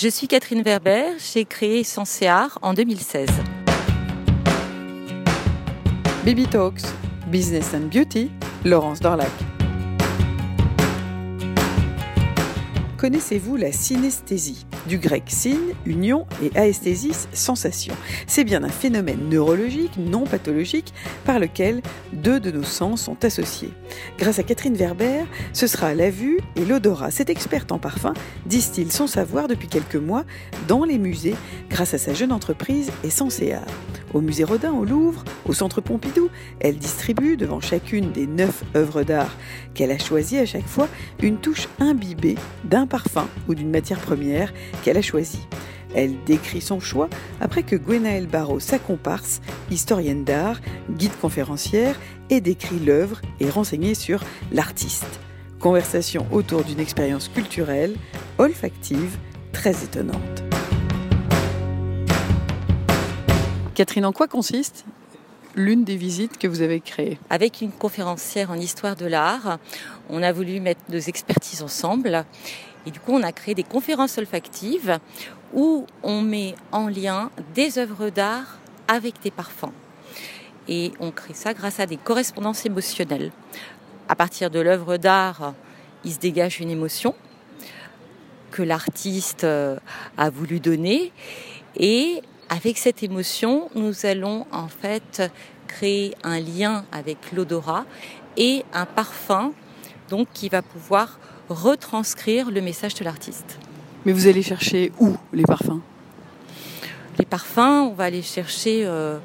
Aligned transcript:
Je 0.00 0.06
suis 0.06 0.28
Catherine 0.28 0.62
Verber, 0.62 1.16
j'ai 1.18 1.44
créé 1.44 1.82
Senséart 1.82 2.56
en 2.62 2.72
2016. 2.72 3.28
Baby 6.24 6.46
Talks, 6.46 6.82
Business 7.26 7.74
and 7.74 7.88
Beauty, 7.92 8.30
Laurence 8.64 9.00
Dorlac. 9.00 9.26
Connaissez-vous 12.96 13.56
la 13.56 13.72
synesthésie? 13.72 14.67
Du 14.88 14.96
grec 14.96 15.24
syn, 15.26 15.58
union, 15.84 16.26
et 16.42 16.50
aesthésis, 16.58 17.28
sensation. 17.34 17.94
C'est 18.26 18.44
bien 18.44 18.64
un 18.64 18.70
phénomène 18.70 19.28
neurologique 19.28 19.98
non 19.98 20.24
pathologique 20.24 20.94
par 21.26 21.38
lequel 21.38 21.82
deux 22.14 22.40
de 22.40 22.50
nos 22.50 22.62
sens 22.62 23.02
sont 23.02 23.22
associés. 23.22 23.74
Grâce 24.18 24.38
à 24.38 24.42
Catherine 24.42 24.74
Verber, 24.74 25.24
ce 25.52 25.66
sera 25.66 25.94
la 25.94 26.08
vue 26.08 26.40
et 26.56 26.64
l'odorat. 26.64 27.10
Cette 27.10 27.28
experte 27.28 27.70
en 27.70 27.78
parfum 27.78 28.14
distille 28.46 28.90
son 28.90 29.06
savoir 29.06 29.46
depuis 29.46 29.68
quelques 29.68 29.96
mois 29.96 30.24
dans 30.68 30.84
les 30.84 30.96
musées 30.96 31.34
grâce 31.68 31.92
à 31.92 31.98
sa 31.98 32.14
jeune 32.14 32.32
entreprise 32.32 32.90
Essenceart. 33.04 33.66
Au 34.14 34.20
musée 34.20 34.44
Rodin, 34.44 34.72
au 34.72 34.84
Louvre, 34.84 35.24
au 35.46 35.52
centre 35.52 35.80
Pompidou, 35.80 36.30
elle 36.60 36.78
distribue 36.78 37.36
devant 37.36 37.60
chacune 37.60 38.10
des 38.10 38.26
neuf 38.26 38.64
œuvres 38.74 39.02
d'art 39.02 39.36
qu'elle 39.74 39.90
a 39.90 39.98
choisies 39.98 40.38
à 40.38 40.46
chaque 40.46 40.66
fois 40.66 40.88
une 41.22 41.38
touche 41.38 41.68
imbibée 41.78 42.36
d'un 42.64 42.86
parfum 42.86 43.28
ou 43.48 43.54
d'une 43.54 43.70
matière 43.70 44.00
première 44.00 44.52
qu'elle 44.82 44.96
a 44.96 45.02
choisie. 45.02 45.46
Elle 45.94 46.22
décrit 46.24 46.60
son 46.60 46.80
choix 46.80 47.08
après 47.40 47.62
que 47.62 47.76
Gwenaëlle 47.76 48.26
Barrault, 48.26 48.60
sa 48.60 48.78
comparse, 48.78 49.40
historienne 49.70 50.24
d'art, 50.24 50.60
guide 50.90 51.16
conférencière, 51.20 51.98
ait 52.30 52.40
décrit 52.40 52.78
l'œuvre 52.78 53.20
et 53.40 53.48
renseigné 53.50 53.94
sur 53.94 54.22
l'artiste. 54.52 55.20
Conversation 55.60 56.26
autour 56.30 56.62
d'une 56.64 56.80
expérience 56.80 57.28
culturelle, 57.28 57.96
olfactive, 58.38 59.18
très 59.52 59.72
étonnante. 59.82 60.47
Catherine, 63.78 64.06
en 64.06 64.12
quoi 64.12 64.26
consiste 64.26 64.84
l'une 65.54 65.84
des 65.84 65.94
visites 65.94 66.36
que 66.36 66.48
vous 66.48 66.62
avez 66.62 66.80
créées? 66.80 67.16
Avec 67.30 67.60
une 67.60 67.70
conférencière 67.70 68.50
en 68.50 68.56
histoire 68.56 68.96
de 68.96 69.06
l'art, 69.06 69.60
on 70.10 70.20
a 70.20 70.32
voulu 70.32 70.58
mettre 70.58 70.80
nos 70.88 70.98
expertises 70.98 71.62
ensemble. 71.62 72.24
Et 72.86 72.90
du 72.90 72.98
coup, 72.98 73.12
on 73.12 73.22
a 73.22 73.30
créé 73.30 73.54
des 73.54 73.62
conférences 73.62 74.18
olfactives 74.18 74.98
où 75.54 75.86
on 76.02 76.22
met 76.22 76.56
en 76.72 76.88
lien 76.88 77.30
des 77.54 77.78
œuvres 77.78 78.10
d'art 78.10 78.58
avec 78.88 79.22
des 79.22 79.30
parfums. 79.30 79.70
Et 80.66 80.90
on 80.98 81.12
crée 81.12 81.34
ça 81.34 81.54
grâce 81.54 81.78
à 81.78 81.86
des 81.86 81.98
correspondances 81.98 82.66
émotionnelles. 82.66 83.30
À 84.08 84.16
partir 84.16 84.50
de 84.50 84.58
l'œuvre 84.58 84.96
d'art, 84.96 85.54
il 86.02 86.12
se 86.12 86.18
dégage 86.18 86.58
une 86.58 86.70
émotion 86.70 87.14
que 88.50 88.62
l'artiste 88.62 89.44
euh, 89.44 89.78
a 90.16 90.30
voulu 90.30 90.58
donner. 90.58 91.12
Et 91.76 92.22
avec 92.48 92.78
cette 92.78 93.02
émotion, 93.02 93.68
nous 93.74 94.06
allons 94.06 94.46
en 94.52 94.68
fait 94.68 95.30
créer 95.66 96.14
un 96.24 96.40
lien 96.40 96.84
avec 96.92 97.32
l'odorat 97.32 97.84
et 98.36 98.64
un 98.72 98.86
parfum 98.86 99.52
donc 100.08 100.28
qui 100.32 100.48
va 100.48 100.62
pouvoir 100.62 101.18
retranscrire 101.48 102.50
le 102.50 102.60
message 102.60 102.94
de 102.94 103.04
l'artiste. 103.04 103.58
Mais 104.04 104.12
vous 104.12 104.26
allez 104.26 104.42
chercher 104.42 104.92
où 104.98 105.16
les 105.32 105.42
parfums? 105.42 105.80
Les 107.18 107.26
parfums, 107.26 107.88
on 107.90 107.94
va 107.94 108.04
aller 108.04 108.22
chercher 108.22 108.84
euh, 108.86 109.18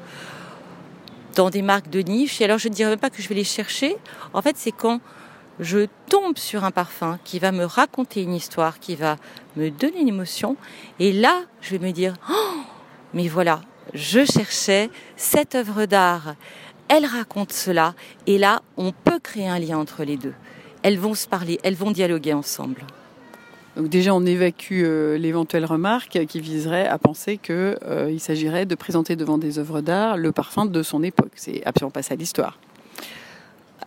dans 1.34 1.48
des 1.48 1.62
marques 1.62 1.90
de 1.90 2.00
niche. 2.00 2.40
Et 2.40 2.44
alors 2.44 2.58
je 2.58 2.68
ne 2.68 2.74
dirais 2.74 2.90
même 2.90 2.98
pas 2.98 3.10
que 3.10 3.22
je 3.22 3.28
vais 3.28 3.34
les 3.34 3.44
chercher. 3.44 3.96
En 4.32 4.42
fait, 4.42 4.56
c'est 4.58 4.72
quand 4.72 5.00
je 5.60 5.86
tombe 6.08 6.36
sur 6.36 6.64
un 6.64 6.72
parfum 6.72 7.18
qui 7.24 7.38
va 7.38 7.52
me 7.52 7.64
raconter 7.64 8.22
une 8.22 8.34
histoire, 8.34 8.80
qui 8.80 8.96
va 8.96 9.16
me 9.56 9.70
donner 9.70 10.00
une 10.00 10.08
émotion. 10.08 10.56
Et 10.98 11.12
là, 11.12 11.42
je 11.60 11.76
vais 11.76 11.86
me 11.86 11.92
dire, 11.92 12.14
oh, 12.28 12.63
mais 13.14 13.28
voilà, 13.28 13.60
je 13.94 14.24
cherchais 14.24 14.90
cette 15.16 15.54
œuvre 15.54 15.86
d'art. 15.86 16.34
Elle 16.88 17.06
raconte 17.06 17.52
cela. 17.52 17.94
Et 18.26 18.38
là, 18.38 18.60
on 18.76 18.92
peut 18.92 19.18
créer 19.18 19.48
un 19.48 19.58
lien 19.58 19.78
entre 19.78 20.04
les 20.04 20.16
deux. 20.16 20.34
Elles 20.82 20.98
vont 20.98 21.14
se 21.14 21.26
parler, 21.26 21.58
elles 21.62 21.76
vont 21.76 21.92
dialoguer 21.92 22.34
ensemble. 22.34 22.82
Donc 23.76 23.88
déjà, 23.88 24.14
on 24.14 24.24
évacue 24.24 24.82
euh, 24.84 25.18
l'éventuelle 25.18 25.64
remarque 25.64 26.26
qui 26.26 26.40
viserait 26.40 26.86
à 26.86 26.98
penser 26.98 27.38
qu'il 27.38 27.54
euh, 27.54 28.18
s'agirait 28.18 28.66
de 28.66 28.74
présenter 28.74 29.16
devant 29.16 29.38
des 29.38 29.58
œuvres 29.58 29.80
d'art 29.80 30.16
le 30.16 30.30
parfum 30.30 30.66
de 30.66 30.82
son 30.82 31.02
époque. 31.02 31.32
C'est 31.34 31.64
absolument 31.64 31.90
pas 31.90 32.02
ça 32.02 32.14
l'histoire. 32.14 32.58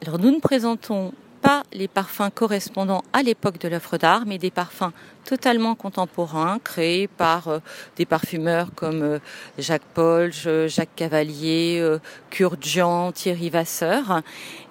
Alors 0.02 0.20
nous 0.20 0.32
ne 0.32 0.40
présentons 0.40 1.14
pas 1.42 1.64
les 1.72 1.88
parfums 1.88 2.30
correspondant 2.34 3.04
à 3.14 3.24
l'époque 3.24 3.60
de 3.60 3.68
l'œuvre 3.68 3.98
d'art, 3.98 4.24
mais 4.26 4.38
des 4.38 4.52
parfums 4.52 4.92
totalement 5.24 5.76
contemporains, 5.76 6.60
créés 6.64 7.08
par 7.08 7.48
euh, 7.48 7.60
des 7.98 8.06
parfumeurs 8.06 8.70
comme 8.76 9.02
euh, 9.02 9.20
Jacques 9.58 9.86
Polge, 9.94 10.44
euh, 10.48 10.68
Jacques 10.68 10.96
Cavalier, 10.96 11.98
Kurt 12.30 12.66
Jean, 12.66 13.12
Thierry 13.12 13.50
Vasseur. 13.50 14.22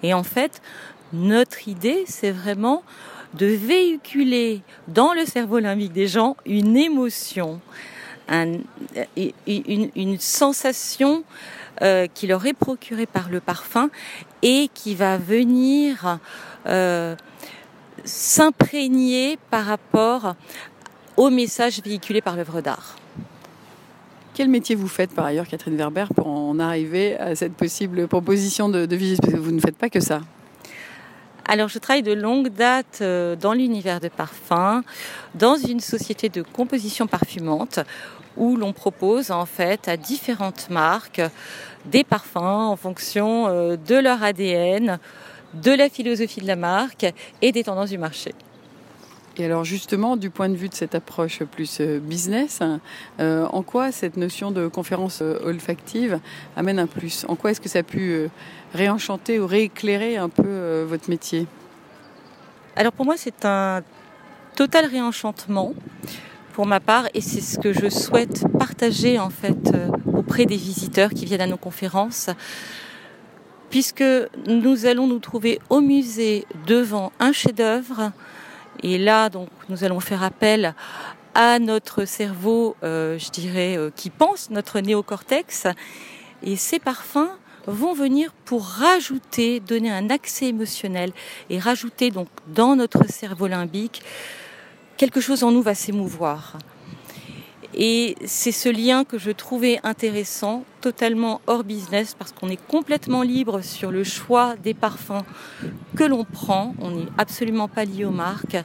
Et 0.03 0.13
en 0.13 0.23
fait, 0.23 0.61
notre 1.13 1.67
idée, 1.67 2.03
c'est 2.07 2.31
vraiment 2.31 2.83
de 3.33 3.45
véhiculer 3.45 4.61
dans 4.87 5.13
le 5.13 5.25
cerveau 5.25 5.59
limbique 5.59 5.93
des 5.93 6.07
gens 6.07 6.37
une 6.45 6.75
émotion, 6.77 7.59
une, 8.29 10.19
sensation 10.19 11.23
qui 12.13 12.27
leur 12.27 12.45
est 12.45 12.53
procurée 12.53 13.05
par 13.05 13.29
le 13.29 13.39
parfum 13.39 13.89
et 14.41 14.69
qui 14.73 14.95
va 14.95 15.17
venir 15.17 16.19
euh, 16.67 17.15
s'imprégner 18.03 19.37
par 19.49 19.65
rapport 19.65 20.35
au 21.15 21.29
message 21.29 21.81
véhiculé 21.83 22.21
par 22.21 22.35
l'œuvre 22.35 22.61
d'art. 22.61 22.95
Quel 24.33 24.49
métier 24.49 24.75
vous 24.75 24.87
faites 24.87 25.13
par 25.13 25.25
ailleurs, 25.25 25.47
Catherine 25.47 25.75
Verber, 25.75 26.05
pour 26.15 26.27
en 26.27 26.59
arriver 26.59 27.17
à 27.17 27.35
cette 27.35 27.53
possible 27.53 28.07
proposition 28.07 28.69
de, 28.69 28.95
visite 28.95 29.21
Parce 29.21 29.33
que 29.33 29.39
vous 29.39 29.51
ne 29.51 29.59
faites 29.59 29.77
pas 29.77 29.89
que 29.89 29.99
ça. 29.99 30.21
Alors, 31.45 31.69
je 31.69 31.79
travaille 31.79 32.03
de 32.03 32.13
longue 32.13 32.49
date 32.49 32.99
euh, 33.01 33.35
dans 33.35 33.53
l'univers 33.53 33.99
de 33.99 34.09
parfum, 34.09 34.83
dans 35.33 35.55
une 35.55 35.79
société 35.79 36.29
de 36.29 36.43
composition 36.43 37.07
parfumante, 37.07 37.79
où 38.37 38.55
l'on 38.55 38.73
propose 38.73 39.31
en 39.31 39.45
fait 39.45 39.87
à 39.87 39.97
différentes 39.97 40.69
marques 40.69 41.21
des 41.85 42.03
parfums 42.03 42.37
en 42.37 42.75
fonction 42.75 43.47
euh, 43.47 43.77
de 43.77 43.95
leur 43.95 44.23
ADN, 44.23 44.99
de 45.53 45.71
la 45.71 45.89
philosophie 45.89 46.41
de 46.41 46.47
la 46.47 46.55
marque 46.55 47.05
et 47.41 47.51
des 47.51 47.63
tendances 47.63 47.89
du 47.89 47.97
marché. 47.97 48.33
Et 49.37 49.45
alors 49.45 49.63
justement, 49.63 50.17
du 50.17 50.29
point 50.31 50.49
de 50.49 50.55
vue 50.55 50.67
de 50.67 50.73
cette 50.73 50.95
approche 50.95 51.43
plus 51.43 51.79
euh, 51.79 51.99
business, 51.99 52.61
euh, 53.19 53.45
en 53.51 53.61
quoi 53.61 53.91
cette 53.91 54.17
notion 54.17 54.51
de 54.51 54.67
conférence 54.67 55.21
olfactive 55.21 56.19
amène 56.55 56.79
un 56.79 56.87
plus? 56.87 57.25
En 57.27 57.35
quoi 57.35 57.51
est-ce 57.51 57.61
que 57.61 57.69
ça 57.69 57.79
a 57.79 57.83
pu 57.83 58.29
réenchanter 58.73 59.39
ou 59.39 59.47
rééclairer 59.47 60.17
un 60.17 60.29
peu 60.29 60.83
votre 60.83 61.09
métier? 61.09 61.45
Alors 62.75 62.93
pour 62.93 63.05
moi, 63.05 63.15
c'est 63.17 63.45
un 63.45 63.83
total 64.55 64.85
réenchantement 64.85 65.73
pour 66.57 66.65
ma 66.65 66.79
part 66.79 67.05
et 67.13 67.21
c'est 67.21 67.39
ce 67.39 67.59
que 67.59 67.71
je 67.71 67.87
souhaite 67.87 68.45
partager 68.57 69.19
en 69.19 69.29
fait 69.29 69.75
auprès 70.11 70.47
des 70.47 70.55
visiteurs 70.55 71.11
qui 71.11 71.25
viennent 71.25 71.41
à 71.41 71.45
nos 71.45 71.55
conférences 71.55 72.31
puisque 73.69 74.03
nous 74.47 74.87
allons 74.87 75.05
nous 75.05 75.19
trouver 75.19 75.59
au 75.69 75.81
musée 75.81 76.47
devant 76.65 77.11
un 77.19 77.31
chef-d'œuvre. 77.31 78.11
Et 78.81 78.97
là, 78.97 79.29
donc, 79.29 79.49
nous 79.69 79.83
allons 79.83 79.99
faire 79.99 80.23
appel 80.23 80.73
à 81.35 81.59
notre 81.59 82.05
cerveau, 82.05 82.75
euh, 82.83 83.19
je 83.19 83.29
dirais, 83.29 83.77
euh, 83.77 83.91
qui 83.95 84.09
pense, 84.09 84.49
notre 84.49 84.79
néocortex. 84.79 85.67
Et 86.41 86.55
ces 86.55 86.79
parfums 86.79 87.29
vont 87.67 87.93
venir 87.93 88.33
pour 88.45 88.65
rajouter, 88.65 89.59
donner 89.59 89.91
un 89.91 90.09
accès 90.09 90.47
émotionnel 90.47 91.11
et 91.51 91.59
rajouter 91.59 92.09
donc 92.09 92.29
dans 92.47 92.75
notre 92.75 93.07
cerveau 93.11 93.45
limbique 93.45 94.01
quelque 94.97 95.21
chose 95.21 95.43
en 95.43 95.51
nous 95.51 95.61
va 95.61 95.75
s'émouvoir. 95.75 96.57
Et 97.79 98.15
c'est 98.25 98.51
ce 98.51 98.69
lien 98.69 99.03
que 99.03 99.19
je 99.19 99.29
trouvais 99.29 99.79
intéressant, 99.83 100.63
totalement 100.81 101.41
hors 101.45 101.63
business, 101.63 102.15
parce 102.17 102.31
qu'on 102.31 102.49
est 102.49 102.65
complètement 102.67 103.21
libre 103.21 103.61
sur 103.61 103.91
le 103.91 104.03
choix 104.03 104.55
des 104.55 104.73
parfums 104.73 105.23
que 105.95 106.03
l'on 106.03 106.25
prend. 106.25 106.73
On 106.81 106.91
n'est 106.91 107.07
absolument 107.19 107.67
pas 107.67 107.85
lié 107.85 108.03
aux 108.03 108.11
marques. 108.11 108.57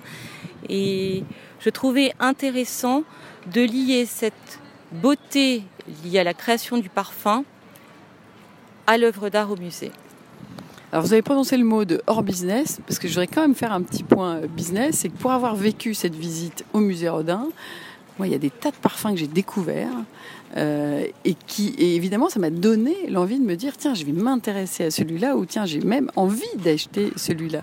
Et 0.70 1.24
je 1.60 1.68
trouvais 1.68 2.14
intéressant 2.20 3.04
de 3.52 3.60
lier 3.60 4.06
cette 4.06 4.60
beauté 4.92 5.62
liée 6.04 6.20
à 6.20 6.24
la 6.24 6.34
création 6.34 6.78
du 6.78 6.88
parfum 6.88 7.44
à 8.86 8.96
l'œuvre 8.96 9.28
d'art 9.28 9.50
au 9.50 9.56
musée. 9.56 9.92
Alors 10.92 11.06
vous 11.06 11.14
avez 11.14 11.22
prononcé 11.22 11.56
le 11.56 11.64
mot 11.64 11.86
de 11.86 12.02
hors 12.06 12.22
business, 12.22 12.78
parce 12.86 12.98
que 12.98 13.08
je 13.08 13.14
voudrais 13.14 13.26
quand 13.26 13.40
même 13.40 13.54
faire 13.54 13.72
un 13.72 13.80
petit 13.80 14.02
point 14.02 14.42
business, 14.46 14.96
c'est 14.98 15.08
que 15.08 15.16
pour 15.16 15.32
avoir 15.32 15.56
vécu 15.56 15.94
cette 15.94 16.14
visite 16.14 16.66
au 16.74 16.80
musée 16.80 17.08
Rodin, 17.08 17.48
Moi, 18.18 18.26
il 18.26 18.32
y 18.32 18.34
a 18.34 18.38
des 18.38 18.50
tas 18.50 18.70
de 18.70 18.76
parfums 18.76 19.12
que 19.12 19.16
j'ai 19.16 19.26
découverts 19.26 19.88
euh, 20.58 21.06
et 21.24 21.32
qui, 21.32 21.74
évidemment, 21.78 22.28
ça 22.28 22.40
m'a 22.40 22.50
donné 22.50 22.94
l'envie 23.08 23.38
de 23.38 23.44
me 23.44 23.56
dire 23.56 23.78
tiens, 23.78 23.94
je 23.94 24.04
vais 24.04 24.12
m'intéresser 24.12 24.84
à 24.84 24.90
celui-là 24.90 25.34
ou 25.38 25.46
tiens, 25.46 25.64
j'ai 25.64 25.80
même 25.80 26.10
envie 26.14 26.42
d'acheter 26.62 27.10
celui-là. 27.16 27.62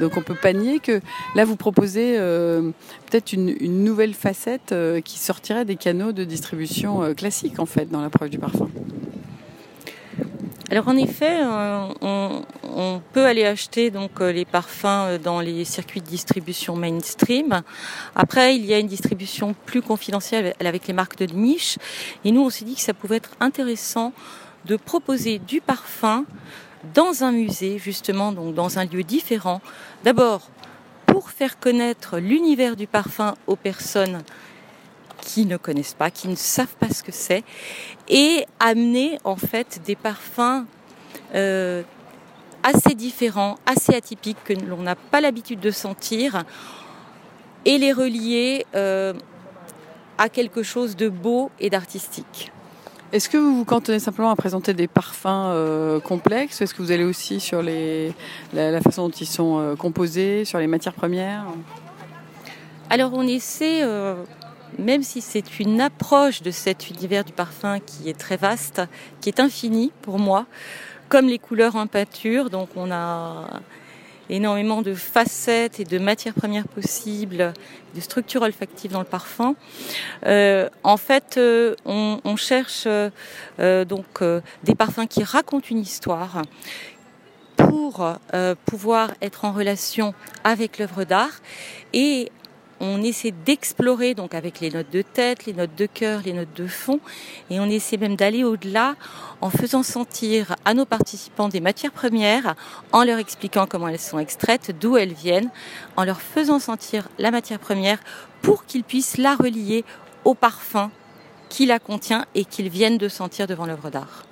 Donc, 0.00 0.16
on 0.16 0.22
peut 0.22 0.34
pas 0.34 0.54
nier 0.54 0.78
que 0.78 1.02
là, 1.34 1.44
vous 1.44 1.56
proposez 1.56 2.14
euh, 2.16 2.70
peut-être 3.10 3.34
une, 3.34 3.84
nouvelle 3.84 4.14
facette 4.14 4.72
euh, 4.72 5.02
qui 5.02 5.18
sortirait 5.18 5.66
des 5.66 5.76
canaux 5.76 6.12
de 6.12 6.24
distribution 6.24 7.12
classiques, 7.14 7.58
en 7.58 7.66
fait, 7.66 7.90
dans 7.90 8.00
l'approche 8.00 8.30
du 8.30 8.38
parfum. 8.38 8.70
Alors 10.70 10.86
en 10.86 10.96
effet, 10.96 11.40
on, 12.00 12.42
on 12.74 13.00
peut 13.12 13.26
aller 13.26 13.44
acheter 13.44 13.90
donc 13.90 14.20
euh, 14.20 14.32
les 14.32 14.44
parfums 14.44 14.84
euh, 14.86 15.18
dans 15.18 15.40
les 15.40 15.64
circuits 15.64 16.00
de 16.00 16.06
distribution 16.06 16.76
mainstream. 16.76 17.62
Après, 18.14 18.56
il 18.56 18.64
y 18.64 18.74
a 18.74 18.78
une 18.78 18.86
distribution 18.86 19.54
plus 19.66 19.82
confidentielle 19.82 20.54
avec 20.60 20.86
les 20.86 20.92
marques 20.92 21.18
de 21.18 21.26
niche. 21.26 21.78
Et 22.24 22.32
nous, 22.32 22.42
on 22.42 22.50
s'est 22.50 22.64
dit 22.64 22.74
que 22.74 22.80
ça 22.80 22.94
pouvait 22.94 23.16
être 23.16 23.30
intéressant 23.40 24.12
de 24.64 24.76
proposer 24.76 25.38
du 25.38 25.60
parfum 25.60 26.24
dans 26.94 27.24
un 27.24 27.32
musée, 27.32 27.78
justement, 27.78 28.32
donc 28.32 28.54
dans 28.54 28.78
un 28.78 28.84
lieu 28.84 29.02
différent. 29.02 29.60
D'abord, 30.04 30.48
pour 31.06 31.30
faire 31.30 31.58
connaître 31.58 32.18
l'univers 32.18 32.76
du 32.76 32.86
parfum 32.86 33.34
aux 33.46 33.56
personnes 33.56 34.22
qui 35.20 35.44
ne 35.44 35.56
connaissent 35.56 35.94
pas, 35.94 36.10
qui 36.10 36.28
ne 36.28 36.34
savent 36.34 36.74
pas 36.78 36.88
ce 36.88 37.02
que 37.02 37.12
c'est, 37.12 37.44
et 38.08 38.46
amener 38.58 39.18
en 39.24 39.36
fait 39.36 39.80
des 39.84 39.96
parfums 39.96 40.64
euh, 41.34 41.82
assez 42.62 42.94
différents, 42.94 43.56
assez 43.66 43.94
atypiques, 43.94 44.42
que 44.44 44.52
l'on 44.52 44.82
n'a 44.82 44.94
pas 44.94 45.20
l'habitude 45.20 45.60
de 45.60 45.70
sentir, 45.70 46.44
et 47.64 47.78
les 47.78 47.92
relier 47.92 48.66
euh, 48.74 49.12
à 50.18 50.28
quelque 50.28 50.62
chose 50.62 50.96
de 50.96 51.08
beau 51.08 51.50
et 51.60 51.70
d'artistique. 51.70 52.52
Est-ce 53.12 53.28
que 53.28 53.36
vous 53.36 53.56
vous 53.56 53.64
cantonnez 53.64 53.98
simplement 53.98 54.30
à 54.30 54.36
présenter 54.36 54.72
des 54.72 54.86
parfums 54.86 55.26
euh, 55.26 56.00
complexes? 56.00 56.60
Est-ce 56.60 56.74
que 56.74 56.82
vous 56.82 56.92
allez 56.92 57.04
aussi 57.04 57.40
sur 57.40 57.60
les, 57.60 58.14
la, 58.52 58.80
façon 58.80 59.08
dont 59.08 59.14
ils 59.14 59.26
sont 59.26 59.58
euh, 59.58 59.74
composés, 59.74 60.44
sur 60.44 60.58
les 60.58 60.68
matières 60.68 60.94
premières? 60.94 61.44
Alors 62.88 63.12
on 63.14 63.22
essaie, 63.22 63.84
même 64.76 65.04
si 65.04 65.20
c'est 65.20 65.60
une 65.60 65.80
approche 65.80 66.42
de 66.42 66.50
cet 66.50 66.90
univers 66.90 67.24
du 67.24 67.32
parfum 67.32 67.78
qui 67.78 68.08
est 68.08 68.18
très 68.18 68.36
vaste, 68.36 68.82
qui 69.20 69.28
est 69.28 69.38
infini 69.38 69.92
pour 70.02 70.18
moi, 70.18 70.46
comme 71.10 71.26
les 71.26 71.38
couleurs 71.38 71.76
en 71.76 71.86
peinture. 71.86 72.48
Donc 72.48 72.70
on 72.76 72.90
a 72.90 73.60
énormément 74.30 74.80
de 74.80 74.94
facettes 74.94 75.80
et 75.80 75.84
de 75.84 75.98
matières 75.98 76.34
premières 76.34 76.68
possibles, 76.68 77.52
de 77.94 78.00
structures 78.00 78.42
olfactives 78.42 78.92
dans 78.92 79.00
le 79.00 79.04
parfum. 79.04 79.56
Euh, 80.24 80.68
en 80.84 80.96
fait, 80.96 81.34
euh, 81.36 81.74
on, 81.84 82.36
cherche 82.36 82.84
euh, 82.86 83.84
donc 83.84 84.22
des 84.62 84.74
parfums 84.74 85.06
qui 85.08 85.22
racontent 85.24 85.66
une 85.68 85.80
histoire 85.80 86.42
pour 87.56 88.08
pouvoir 88.64 89.10
être 89.20 89.44
en 89.44 89.52
relation 89.52 90.14
avec 90.44 90.78
l'œuvre 90.78 91.04
d'art 91.04 91.40
on 92.80 93.02
essaie 93.02 93.30
d'explorer 93.30 94.14
donc 94.14 94.34
avec 94.34 94.60
les 94.60 94.70
notes 94.70 94.90
de 94.90 95.02
tête, 95.02 95.46
les 95.46 95.52
notes 95.52 95.74
de 95.76 95.86
cœur, 95.86 96.22
les 96.24 96.32
notes 96.32 96.54
de 96.56 96.66
fond, 96.66 96.98
et 97.50 97.60
on 97.60 97.66
essaie 97.66 97.98
même 97.98 98.16
d'aller 98.16 98.42
au-delà 98.42 98.96
en 99.40 99.50
faisant 99.50 99.82
sentir 99.82 100.56
à 100.64 100.74
nos 100.74 100.86
participants 100.86 101.48
des 101.48 101.60
matières 101.60 101.92
premières, 101.92 102.54
en 102.92 103.04
leur 103.04 103.18
expliquant 103.18 103.66
comment 103.66 103.88
elles 103.88 104.00
sont 104.00 104.18
extraites, 104.18 104.74
d'où 104.80 104.96
elles 104.96 105.12
viennent, 105.12 105.50
en 105.96 106.04
leur 106.04 106.20
faisant 106.20 106.58
sentir 106.58 107.08
la 107.18 107.30
matière 107.30 107.58
première 107.58 107.98
pour 108.42 108.64
qu'ils 108.64 108.84
puissent 108.84 109.18
la 109.18 109.34
relier 109.34 109.84
au 110.24 110.34
parfum 110.34 110.90
qui 111.48 111.66
la 111.66 111.78
contient 111.78 112.24
et 112.34 112.44
qu'ils 112.44 112.70
viennent 112.70 112.98
de 112.98 113.08
sentir 113.08 113.46
devant 113.46 113.66
l'œuvre 113.66 113.90
d'art. 113.90 114.24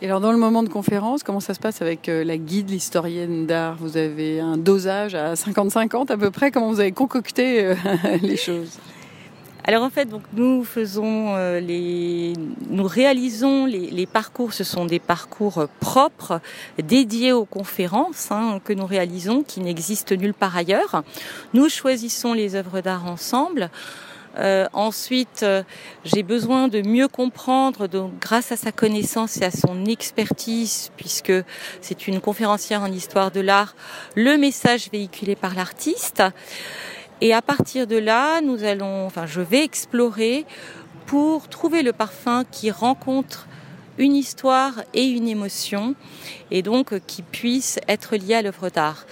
Et 0.00 0.06
alors 0.06 0.20
dans 0.20 0.30
le 0.30 0.38
moment 0.38 0.62
de 0.62 0.68
conférence, 0.68 1.24
comment 1.24 1.40
ça 1.40 1.54
se 1.54 1.58
passe 1.58 1.82
avec 1.82 2.08
euh, 2.08 2.22
la 2.22 2.36
guide, 2.36 2.70
l'historienne 2.70 3.46
d'art? 3.46 3.76
Vous 3.80 3.96
avez 3.96 4.38
un 4.38 4.56
dosage 4.56 5.16
à 5.16 5.34
50-50 5.34 6.12
à 6.12 6.16
peu 6.16 6.30
près? 6.30 6.52
Comment 6.52 6.70
vous 6.70 6.78
avez 6.78 6.92
concocté 6.92 7.64
euh, 7.64 7.74
les 8.22 8.36
choses? 8.36 8.78
Alors 9.64 9.82
en 9.82 9.90
fait, 9.90 10.06
donc 10.06 10.22
nous 10.34 10.62
faisons 10.62 11.34
euh, 11.34 11.58
les, 11.58 12.32
nous 12.70 12.86
réalisons 12.86 13.66
les, 13.66 14.06
parcours. 14.06 14.52
Ce 14.52 14.62
sont 14.62 14.84
des 14.84 15.00
parcours 15.00 15.66
propres, 15.80 16.40
dédiés 16.80 17.32
aux 17.32 17.44
conférences 17.44 18.30
hein, 18.30 18.60
que 18.64 18.72
nous 18.72 18.86
réalisons, 18.86 19.42
qui 19.42 19.60
n'existent 19.60 20.14
nulle 20.14 20.32
part 20.32 20.56
ailleurs. 20.56 21.02
Nous 21.54 21.68
choisissons 21.68 22.34
les 22.34 22.54
œuvres 22.54 22.80
d'art 22.80 23.04
ensemble. 23.06 23.68
Euh, 24.38 24.66
ensuite, 24.72 25.42
euh, 25.42 25.62
j'ai 26.04 26.22
besoin 26.22 26.68
de 26.68 26.80
mieux 26.80 27.08
comprendre, 27.08 27.88
donc 27.88 28.12
grâce 28.20 28.52
à 28.52 28.56
sa 28.56 28.70
connaissance 28.70 29.36
et 29.38 29.44
à 29.44 29.50
son 29.50 29.84
expertise, 29.86 30.90
puisque 30.96 31.32
c'est 31.80 32.06
une 32.06 32.20
conférencière 32.20 32.82
en 32.82 32.92
histoire 32.92 33.30
de 33.30 33.40
l'art, 33.40 33.74
le 34.14 34.36
message 34.36 34.90
véhiculé 34.92 35.34
par 35.34 35.54
l'artiste. 35.54 36.22
Et 37.20 37.34
à 37.34 37.42
partir 37.42 37.86
de 37.86 37.96
là, 37.96 38.40
nous 38.40 38.62
allons, 38.62 39.06
enfin, 39.06 39.26
je 39.26 39.40
vais 39.40 39.64
explorer 39.64 40.46
pour 41.06 41.48
trouver 41.48 41.82
le 41.82 41.92
parfum 41.92 42.44
qui 42.50 42.70
rencontre 42.70 43.48
une 43.98 44.14
histoire 44.14 44.82
et 44.94 45.04
une 45.04 45.28
émotion, 45.28 45.94
et 46.50 46.62
donc 46.62 46.92
euh, 46.92 47.00
qui 47.06 47.22
puisse 47.22 47.78
être 47.88 48.16
liée 48.16 48.34
à 48.34 48.42
l'œuvre 48.42 48.70
d'art. 48.70 49.04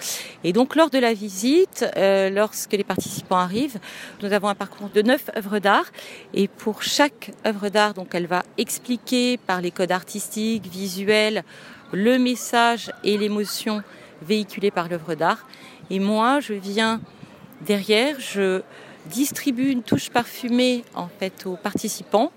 Et 0.44 0.52
donc 0.52 0.76
lors 0.76 0.90
de 0.90 0.98
la 0.98 1.12
visite, 1.12 1.84
euh, 1.96 2.30
lorsque 2.30 2.72
les 2.72 2.84
participants 2.84 3.36
arrivent, 3.36 3.78
nous 4.22 4.32
avons 4.32 4.48
un 4.48 4.54
parcours 4.54 4.88
de 4.88 5.02
neuf 5.02 5.28
œuvres 5.36 5.58
d'art, 5.58 5.86
et 6.32 6.48
pour 6.48 6.82
chaque 6.82 7.32
œuvre 7.46 7.68
d'art, 7.68 7.94
donc 7.94 8.14
elle 8.14 8.26
va 8.26 8.44
expliquer 8.56 9.36
par 9.36 9.60
les 9.60 9.72
codes 9.72 9.92
artistiques, 9.92 10.66
visuels, 10.66 11.44
le 11.92 12.18
message 12.18 12.90
et 13.04 13.18
l'émotion 13.18 13.82
véhiculée 14.22 14.70
par 14.70 14.88
l'œuvre 14.88 15.14
d'art. 15.14 15.46
Et 15.90 15.98
moi, 15.98 16.40
je 16.40 16.54
viens 16.54 17.00
derrière, 17.60 18.18
je 18.18 18.62
distribue 19.10 19.70
une 19.70 19.82
touche 19.82 20.10
parfumée 20.10 20.84
en 20.94 21.08
fait 21.08 21.46
aux 21.46 21.56
participants 21.56 22.30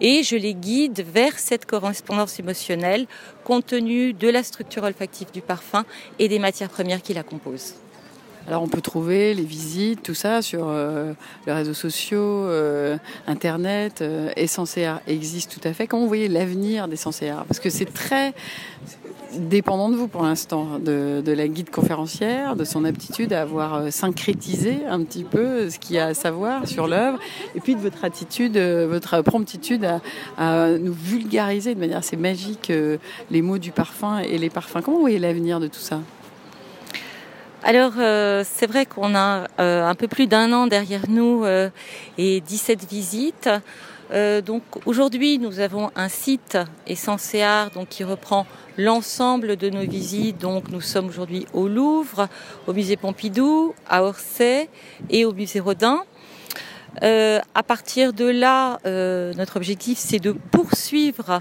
et 0.00 0.22
je 0.22 0.36
les 0.36 0.54
guide 0.54 1.04
vers 1.12 1.38
cette 1.38 1.66
correspondance 1.66 2.38
émotionnelle 2.38 3.06
compte 3.44 3.66
tenu 3.66 4.12
de 4.12 4.28
la 4.28 4.42
structure 4.42 4.82
olfactive 4.82 5.30
du 5.32 5.40
parfum 5.40 5.84
et 6.18 6.28
des 6.28 6.38
matières 6.38 6.70
premières 6.70 7.02
qui 7.02 7.14
la 7.14 7.22
composent. 7.22 7.74
Alors 8.48 8.62
on 8.62 8.68
peut 8.68 8.80
trouver 8.80 9.34
les 9.34 9.42
visites, 9.42 10.04
tout 10.04 10.14
ça 10.14 10.40
sur 10.40 10.68
euh, 10.68 11.12
les 11.46 11.52
réseaux 11.52 11.74
sociaux, 11.74 12.18
euh, 12.20 12.96
Internet. 13.26 14.02
Euh, 14.02 14.30
Essence 14.36 14.78
existe 15.08 15.50
tout 15.50 15.68
à 15.68 15.72
fait. 15.72 15.88
Comment 15.88 16.02
vous 16.02 16.08
voyez 16.08 16.28
l'avenir 16.28 16.86
d'Essence 16.86 17.22
Parce 17.48 17.58
que 17.58 17.70
c'est 17.70 17.92
très 17.92 18.34
dépendant 19.36 19.88
de 19.90 19.96
vous 19.96 20.06
pour 20.06 20.22
l'instant, 20.22 20.78
de, 20.78 21.22
la 21.26 21.48
guide 21.48 21.70
conférencière, 21.70 22.54
de 22.54 22.64
son 22.64 22.84
aptitude 22.84 23.32
à 23.32 23.42
avoir 23.42 23.74
euh, 23.74 23.90
syncrétisé 23.90 24.86
un 24.88 25.02
petit 25.02 25.24
peu 25.24 25.68
ce 25.68 25.80
qu'il 25.80 25.96
y 25.96 25.98
a 25.98 26.06
à 26.06 26.14
savoir 26.14 26.68
sur 26.68 26.86
l'œuvre, 26.86 27.18
et 27.56 27.60
puis 27.60 27.74
de 27.74 27.80
votre 27.80 28.04
attitude, 28.04 28.56
votre 28.56 29.22
promptitude 29.22 29.86
à, 30.38 30.70
nous 30.78 30.94
vulgariser 30.94 31.74
de 31.74 31.80
manière 31.80 31.98
assez 31.98 32.16
magique 32.16 32.72
les 33.30 33.42
mots 33.42 33.58
du 33.58 33.72
parfum 33.72 34.20
et 34.20 34.38
les 34.38 34.50
parfums. 34.50 34.82
Comment 34.84 34.98
vous 34.98 35.02
voyez 35.02 35.18
l'avenir 35.18 35.58
de 35.58 35.66
tout 35.66 35.80
ça? 35.80 36.00
Alors 37.66 37.92
c'est 38.44 38.66
vrai 38.66 38.86
qu'on 38.86 39.14
a 39.14 39.46
un 39.58 39.94
peu 39.94 40.08
plus 40.08 40.26
d'un 40.26 40.52
an 40.52 40.66
derrière 40.66 41.02
nous 41.08 41.44
et 42.16 42.40
17 42.40 42.88
visites. 42.88 43.50
donc 44.46 44.62
aujourd'hui 44.86 45.38
nous 45.38 45.58
avons 45.58 45.90
un 45.96 46.08
site 46.08 46.56
Essenceart 46.86 47.72
donc 47.72 47.88
qui 47.88 48.04
reprend 48.04 48.46
l'ensemble 48.78 49.56
de 49.56 49.70
nos 49.70 49.82
visites. 49.82 50.38
Donc 50.38 50.70
nous 50.70 50.80
sommes 50.80 51.06
aujourd'hui 51.06 51.46
au 51.52 51.68
Louvre, 51.68 52.28
au 52.66 52.72
musée 52.72 52.96
Pompidou, 52.96 53.74
à 53.88 54.02
Orsay 54.02 54.68
et 55.10 55.24
au 55.24 55.32
musée 55.32 55.60
Rodin. 55.60 56.04
Euh, 57.02 57.40
à 57.54 57.62
partir 57.62 58.12
de 58.12 58.24
là, 58.24 58.78
euh, 58.86 59.34
notre 59.34 59.56
objectif 59.56 59.98
c'est 59.98 60.18
de 60.18 60.32
poursuivre 60.32 61.40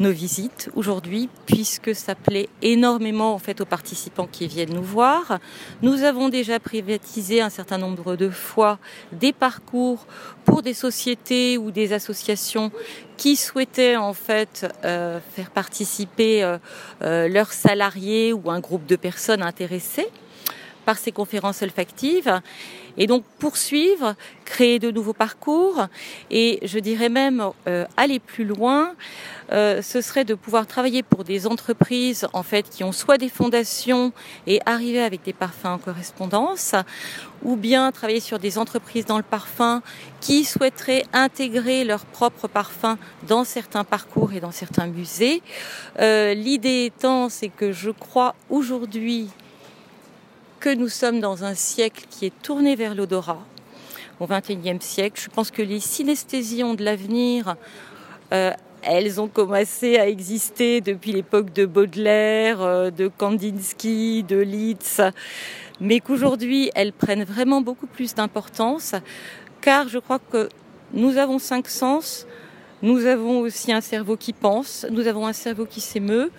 nos 0.00 0.10
visites 0.10 0.70
aujourd'hui, 0.74 1.28
puisque 1.46 1.94
ça 1.94 2.14
plaît 2.14 2.48
énormément 2.62 3.34
en 3.34 3.38
fait 3.38 3.60
aux 3.60 3.66
participants 3.66 4.26
qui 4.30 4.46
viennent 4.46 4.74
nous 4.74 4.82
voir. 4.82 5.38
Nous 5.82 6.02
avons 6.02 6.28
déjà 6.28 6.58
privatisé 6.58 7.40
un 7.40 7.50
certain 7.50 7.78
nombre 7.78 8.16
de 8.16 8.30
fois 8.30 8.78
des 9.12 9.32
parcours 9.32 10.06
pour 10.44 10.62
des 10.62 10.74
sociétés 10.74 11.58
ou 11.58 11.70
des 11.70 11.92
associations 11.92 12.72
qui 13.16 13.36
souhaitaient 13.36 13.96
en 13.96 14.14
fait 14.14 14.66
euh, 14.84 15.20
faire 15.34 15.50
participer 15.50 16.42
euh, 16.42 16.58
euh, 17.02 17.28
leurs 17.28 17.52
salariés 17.52 18.32
ou 18.32 18.50
un 18.50 18.60
groupe 18.60 18.86
de 18.86 18.96
personnes 18.96 19.42
intéressées 19.42 20.08
par 20.84 20.98
ces 20.98 21.12
conférences 21.12 21.62
olfactives. 21.62 22.40
Et 22.96 23.06
donc 23.06 23.24
poursuivre, 23.38 24.14
créer 24.44 24.78
de 24.78 24.90
nouveaux 24.90 25.12
parcours 25.12 25.86
et 26.30 26.58
je 26.62 26.78
dirais 26.78 27.08
même 27.08 27.42
euh, 27.66 27.86
aller 27.96 28.18
plus 28.18 28.44
loin, 28.44 28.94
euh, 29.52 29.82
ce 29.82 30.00
serait 30.00 30.24
de 30.24 30.34
pouvoir 30.34 30.66
travailler 30.66 31.02
pour 31.02 31.24
des 31.24 31.46
entreprises 31.46 32.26
en 32.32 32.42
fait 32.42 32.68
qui 32.70 32.84
ont 32.84 32.92
soit 32.92 33.18
des 33.18 33.28
fondations 33.28 34.12
et 34.46 34.60
arriver 34.66 35.02
avec 35.02 35.22
des 35.22 35.32
parfums 35.32 35.66
en 35.66 35.78
correspondance, 35.78 36.74
ou 37.42 37.56
bien 37.56 37.90
travailler 37.92 38.20
sur 38.20 38.38
des 38.38 38.56
entreprises 38.58 39.04
dans 39.04 39.16
le 39.16 39.22
parfum 39.22 39.82
qui 40.20 40.44
souhaiteraient 40.44 41.04
intégrer 41.12 41.84
leurs 41.84 42.06
propres 42.06 42.48
parfums 42.48 42.96
dans 43.26 43.44
certains 43.44 43.84
parcours 43.84 44.32
et 44.32 44.40
dans 44.40 44.52
certains 44.52 44.86
musées. 44.86 45.42
Euh, 45.98 46.34
l'idée 46.34 46.86
étant, 46.86 47.28
c'est 47.28 47.48
que 47.48 47.72
je 47.72 47.90
crois 47.90 48.34
aujourd'hui 48.48 49.28
que 50.62 50.72
nous 50.72 50.88
sommes 50.88 51.18
dans 51.18 51.42
un 51.42 51.56
siècle 51.56 52.04
qui 52.08 52.24
est 52.24 52.42
tourné 52.42 52.76
vers 52.76 52.94
l'odorat, 52.94 53.44
au 54.20 54.28
XXIe 54.28 54.78
siècle. 54.78 55.20
Je 55.20 55.28
pense 55.28 55.50
que 55.50 55.60
les 55.60 55.80
synesthésions 55.80 56.74
de 56.74 56.84
l'avenir, 56.84 57.56
euh, 58.32 58.52
elles 58.82 59.20
ont 59.20 59.26
commencé 59.26 59.98
à 59.98 60.06
exister 60.06 60.80
depuis 60.80 61.10
l'époque 61.10 61.52
de 61.52 61.66
Baudelaire, 61.66 62.62
euh, 62.62 62.90
de 62.92 63.08
Kandinsky, 63.08 64.22
de 64.22 64.36
Liszt, 64.36 65.02
mais 65.80 65.98
qu'aujourd'hui 65.98 66.70
elles 66.76 66.92
prennent 66.92 67.24
vraiment 67.24 67.60
beaucoup 67.60 67.88
plus 67.88 68.14
d'importance, 68.14 68.94
car 69.62 69.88
je 69.88 69.98
crois 69.98 70.20
que 70.20 70.48
nous 70.92 71.16
avons 71.16 71.40
cinq 71.40 71.66
sens, 71.66 72.24
nous 72.82 73.06
avons 73.06 73.40
aussi 73.40 73.72
un 73.72 73.80
cerveau 73.80 74.16
qui 74.16 74.32
pense, 74.32 74.86
nous 74.90 75.06
avons 75.06 75.26
un 75.26 75.32
cerveau 75.32 75.66
qui 75.66 75.80
s'émeut. 75.80 76.30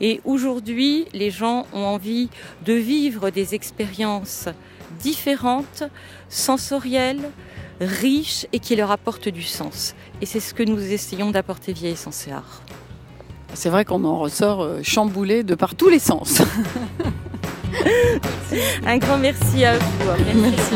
Et 0.00 0.20
aujourd'hui, 0.24 1.06
les 1.12 1.30
gens 1.30 1.66
ont 1.72 1.84
envie 1.84 2.30
de 2.64 2.72
vivre 2.72 3.30
des 3.30 3.54
expériences 3.54 4.48
différentes, 5.00 5.84
sensorielles, 6.28 7.30
riches 7.80 8.46
et 8.52 8.58
qui 8.58 8.76
leur 8.76 8.90
apportent 8.90 9.28
du 9.28 9.42
sens. 9.42 9.94
Et 10.20 10.26
c'est 10.26 10.40
ce 10.40 10.54
que 10.54 10.62
nous 10.62 10.80
essayons 10.80 11.30
d'apporter 11.30 11.72
via 11.72 11.90
Essenceart. 11.90 12.62
C'est 13.54 13.68
vrai 13.68 13.84
qu'on 13.84 14.04
en 14.04 14.18
ressort 14.18 14.62
euh, 14.62 14.80
chamboulé 14.82 15.42
de 15.42 15.54
par 15.54 15.74
tous 15.74 15.88
les 15.88 15.98
sens. 15.98 16.42
Un 18.86 18.98
grand 18.98 19.18
merci 19.18 19.64
à 19.64 19.78
vous. 19.78 19.86
merci. 20.34 20.74